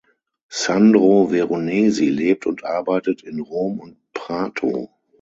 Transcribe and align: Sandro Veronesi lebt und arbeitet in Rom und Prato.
Sandro 0.49 1.27
Veronesi 1.31 2.09
lebt 2.09 2.47
und 2.47 2.65
arbeitet 2.65 3.21
in 3.21 3.39
Rom 3.39 3.79
und 3.79 3.97
Prato. 4.13 4.89